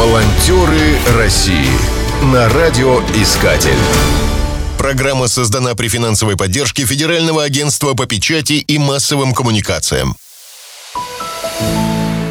Волонтеры 0.00 0.96
России 1.18 1.68
на 2.32 2.48
радиоискатель. 2.48 3.76
Программа 4.78 5.28
создана 5.28 5.74
при 5.74 5.88
финансовой 5.88 6.38
поддержке 6.38 6.86
Федерального 6.86 7.42
агентства 7.44 7.92
по 7.92 8.06
печати 8.06 8.54
и 8.54 8.78
массовым 8.78 9.34
коммуникациям. 9.34 10.14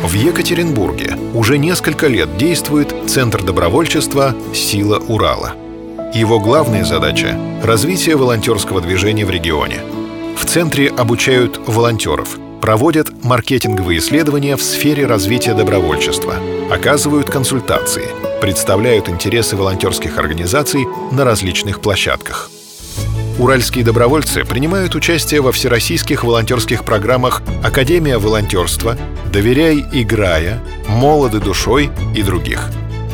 В 0.04 0.14
Екатеринбурге 0.16 1.16
уже 1.36 1.60
несколько 1.60 2.08
лет 2.08 2.38
действует 2.38 2.92
Центр 3.08 3.44
добровольчества 3.44 4.36
«Сила 4.52 4.98
Урала». 4.98 5.54
Его 6.12 6.40
главная 6.40 6.84
задача– 6.84 7.38
развитие 7.64 8.16
волонтерского 8.16 8.82
движения 8.82 9.28
в 9.28 9.30
регионе. 9.30 9.82
В 10.36 10.44
центре 10.46 10.90
обучают 10.90 11.62
волонтеров– 11.68 12.40
проводят 12.62 13.24
маркетинговые 13.24 14.00
исследования 14.00 14.56
в 14.56 14.64
сфере 14.64 15.06
развития 15.06 15.54
добровольчества, 15.54 16.36
оказывают 16.70 17.30
консультации, 17.30 18.10
представляют 18.42 19.10
интересы 19.10 19.56
волонтерских 19.56 20.18
организаций 20.18 20.86
на 21.12 21.26
различных 21.26 21.82
площадках. 21.82 22.50
Уральские 23.40 23.86
добровольцы 23.86 24.44
принимают 24.44 24.96
участие 24.96 25.42
во 25.42 25.52
всероссийских 25.52 26.24
волонтерских 26.24 26.84
программах 26.84 27.42
«Академия 27.64 28.18
волонтерства», 28.18 28.98
«Доверяй, 29.32 29.86
играя», 29.94 30.62
«Молоды 30.88 31.40
душой» 31.40 31.90
и 32.16 32.22
других. 32.22 32.70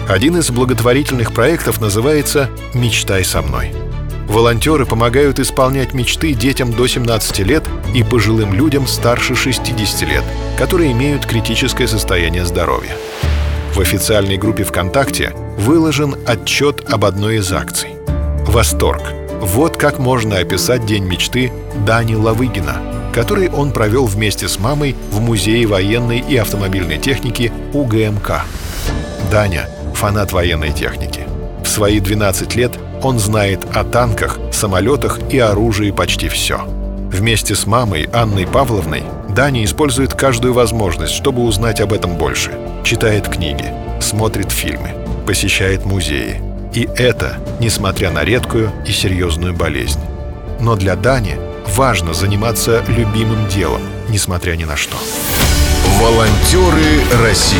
Один 0.09 0.37
из 0.37 0.49
благотворительных 0.49 1.31
проектов 1.31 1.79
называется 1.79 2.49
«Мечтай 2.73 3.23
со 3.23 3.41
мной». 3.41 3.71
Волонтеры 4.27 4.85
помогают 4.85 5.39
исполнять 5.39 5.93
мечты 5.93 6.33
детям 6.33 6.73
до 6.73 6.87
17 6.87 7.39
лет 7.39 7.63
и 7.93 8.03
пожилым 8.03 8.53
людям 8.53 8.87
старше 8.87 9.35
60 9.35 10.01
лет, 10.09 10.23
которые 10.57 10.91
имеют 10.91 11.25
критическое 11.25 11.87
состояние 11.87 12.45
здоровья. 12.45 12.95
В 13.75 13.81
официальной 13.81 14.37
группе 14.37 14.63
ВКонтакте 14.63 15.33
выложен 15.57 16.15
отчет 16.25 16.89
об 16.89 17.03
одной 17.03 17.39
из 17.39 17.51
акций. 17.51 17.89
Восторг. 18.47 19.01
Вот 19.41 19.75
как 19.75 19.99
можно 19.99 20.37
описать 20.37 20.85
День 20.85 21.03
мечты 21.03 21.51
Дани 21.85 22.15
Лавыгина, 22.15 23.11
который 23.13 23.49
он 23.49 23.73
провел 23.73 24.05
вместе 24.05 24.47
с 24.47 24.59
мамой 24.59 24.95
в 25.11 25.19
Музее 25.19 25.67
военной 25.67 26.19
и 26.19 26.37
автомобильной 26.37 26.99
техники 26.99 27.51
УГМК. 27.73 28.43
Даня– 29.29 29.67
фанат 29.93 30.31
военной 30.31 30.71
техники. 30.71 31.27
В 31.61 31.67
свои 31.67 31.99
12 31.99 32.55
лет 32.55 32.79
он 33.03 33.19
знает 33.19 33.59
о 33.73 33.83
танках, 33.83 34.39
самолетах 34.53 35.19
и 35.29 35.39
оружии 35.39 35.91
почти 35.91 36.29
все. 36.29 36.61
Вместе 37.11 37.55
с 37.55 37.65
мамой 37.65 38.07
Анной 38.13 38.47
Павловной 38.47 39.03
Даня 39.35 39.65
использует 39.65 40.13
каждую 40.13 40.53
возможность, 40.53 41.11
чтобы 41.11 41.41
узнать 41.41 41.81
об 41.81 41.91
этом 41.91 42.15
больше. 42.15 42.57
Читает 42.85 43.27
книги, 43.27 43.65
смотрит 43.99 44.49
фильмы, 44.49 44.91
посещает 45.27 45.83
музеи. 45.83 46.41
И 46.73 46.87
это, 46.95 47.37
несмотря 47.59 48.11
на 48.11 48.23
редкую 48.23 48.71
и 48.87 48.93
серьезную 48.93 49.53
болезнь. 49.53 49.99
Но 50.61 50.77
для 50.77 50.95
Дани 50.95 51.35
важно 51.75 52.13
заниматься 52.13 52.81
любимым 52.87 53.45
делом, 53.49 53.81
несмотря 54.07 54.53
ни 54.53 54.63
на 54.63 54.77
что. 54.77 54.95
Волонтеры 55.99 57.01
России 57.21 57.59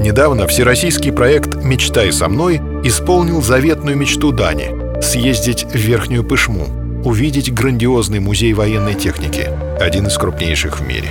Недавно 0.00 0.48
всероссийский 0.48 1.12
проект 1.12 1.62
«Мечтай 1.62 2.10
со 2.10 2.28
мной» 2.28 2.60
исполнил 2.82 3.42
заветную 3.42 3.96
мечту 3.96 4.32
Дани— 4.32 5.00
съездить 5.02 5.66
в 5.66 5.76
Верхнюю 5.76 6.24
Пышму, 6.24 6.79
увидеть 7.04 7.52
грандиозный 7.52 8.20
музей 8.20 8.52
военной 8.52 8.94
техники, 8.94 9.48
один 9.80 10.06
из 10.06 10.16
крупнейших 10.18 10.80
в 10.80 10.86
мире. 10.86 11.08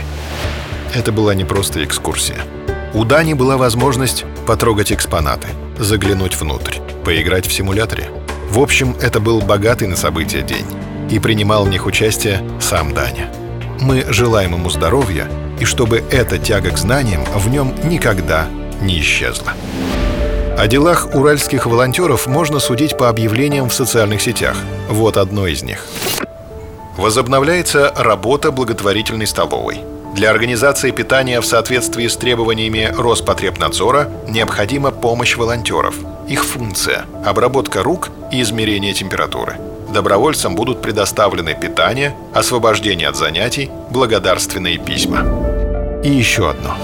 Это 0.93 1.11
была 1.11 1.33
не 1.33 1.45
просто 1.45 1.83
экскурсия. 1.83 2.37
У 2.93 3.05
Дани 3.05 3.33
была 3.33 3.57
возможность 3.57 4.25
потрогать 4.47 4.91
экспонаты, 4.91 5.47
заглянуть 5.77 6.35
внутрь, 6.35 6.77
поиграть 7.05 7.45
в 7.45 7.53
симуляторе. 7.53 8.09
В 8.49 8.59
общем, 8.59 8.95
это 8.99 9.19
был 9.19 9.41
богатый 9.41 9.87
на 9.87 9.95
события 9.95 10.41
день. 10.41 10.65
И 11.11 11.19
принимал 11.19 11.65
в 11.65 11.69
них 11.69 11.85
участие 11.85 12.41
сам 12.59 12.93
Даня. 12.93 13.31
Мы 13.81 14.05
желаем 14.09 14.53
ему 14.53 14.69
здоровья, 14.69 15.27
и 15.59 15.65
чтобы 15.65 16.03
эта 16.11 16.37
тяга 16.37 16.71
к 16.71 16.77
знаниям 16.77 17.23
в 17.35 17.49
нем 17.49 17.73
никогда 17.83 18.47
не 18.81 18.99
исчезла. 18.99 19.53
О 20.59 20.67
делах 20.67 21.15
уральских 21.15 21.65
волонтеров 21.65 22.27
можно 22.27 22.59
судить 22.59 22.97
по 22.97 23.07
объявлениям 23.07 23.69
в 23.69 23.73
социальных 23.73 24.21
сетях. 24.21 24.57
Вот 24.89 25.15
одно 25.15 25.47
из 25.47 25.63
них. 25.63 25.85
Возобновляется 26.97 27.93
работа 27.95 28.51
благотворительной 28.51 29.25
столовой. 29.25 29.79
Для 30.15 30.29
организации 30.29 30.91
питания 30.91 31.39
в 31.39 31.45
соответствии 31.45 32.09
с 32.09 32.17
требованиями 32.17 32.93
Роспотребнадзора 32.93 34.09
необходима 34.27 34.91
помощь 34.91 35.37
волонтеров. 35.37 35.95
Их 36.27 36.43
функция– 36.43 37.05
обработка 37.25 37.81
рук 37.81 38.09
и 38.29 38.41
измерение 38.41 38.93
температуры. 38.93 39.55
Добровольцам 39.93 40.55
будут 40.55 40.81
предоставлены 40.81 41.55
питание, 41.55 42.13
освобождение 42.33 43.07
от 43.07 43.15
занятий, 43.15 43.71
благодарственные 43.91 44.77
письма. 44.77 45.21
И 46.03 46.09
еще 46.09 46.49
одно. 46.49 46.75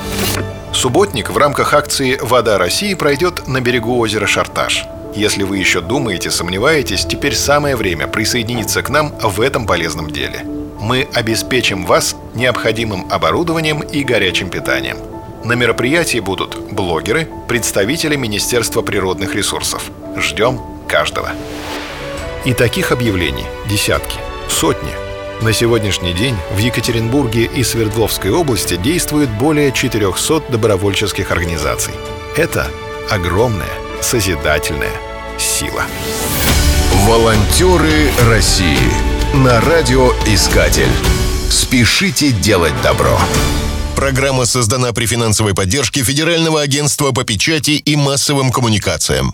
Субботник 0.75 1.29
в 1.29 1.37
рамках 1.37 1.73
акции 1.73 2.19
«Вода 2.21 2.57
России» 2.57 2.93
пройдет 2.95 3.47
на 3.47 3.61
берегу 3.61 3.97
озера 3.97 4.27
Шарташ. 4.27 4.83
Если 5.15 5.43
вы 5.43 5.57
еще 5.57 5.79
думаете, 5.79 6.29
сомневаетесь, 6.29 7.05
теперь 7.05 7.33
самое 7.33 7.77
время 7.77 8.07
присоединиться 8.07 8.83
к 8.83 8.89
нам 8.89 9.17
в 9.17 9.39
этом 9.39 9.65
полезном 9.65 10.11
деле. 10.11 10.41
Мы 10.81 11.07
обеспечим 11.13 11.85
вас 11.85 12.17
необходимым 12.35 13.07
оборудованием 13.09 13.79
и 13.79 14.03
горячим 14.03 14.49
питанием. 14.49 14.97
На 15.45 15.53
мероприятии 15.53 16.19
будут 16.19 16.57
блогеры, 16.73 17.29
представители 17.47 18.17
Министерства 18.17 18.81
природных 18.81 19.33
ресурсов. 19.33 19.89
Ждем 20.17 20.59
каждого. 20.89 21.31
И 22.43 22.53
таких 22.53 22.91
объявлений 22.91 23.45
десятки, 23.69 24.19
сотни– 24.49 24.91
на 25.41 25.53
сегодняшний 25.53 26.13
день 26.13 26.35
в 26.53 26.57
Екатеринбурге 26.57 27.45
и 27.45 27.63
Свердловской 27.63 28.31
области 28.31 28.75
действует 28.75 29.29
более 29.29 29.71
400 29.71 30.43
добровольческих 30.49 31.31
организаций. 31.31 31.93
Это 32.35 32.67
огромная 33.09 33.73
созидательная 34.01 34.93
сила. 35.37 35.83
Волонтеры 37.07 38.09
России 38.27 38.77
на 39.33 39.61
радиоискатель. 39.61 40.91
Спешите 41.49 42.31
делать 42.31 42.73
добро. 42.81 43.19
Программа 43.95 44.45
создана 44.45 44.91
при 44.91 45.05
финансовой 45.05 45.55
поддержке 45.55 46.03
Федерального 46.03 46.61
агентства 46.61 47.11
по 47.11 47.23
печати 47.23 47.71
и 47.71 47.95
массовым 47.95 48.51
коммуникациям. 48.51 49.33